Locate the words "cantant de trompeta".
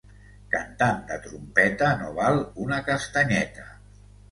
0.53-1.91